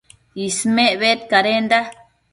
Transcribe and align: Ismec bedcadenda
Ismec 0.45 0.91
bedcadenda 1.01 1.79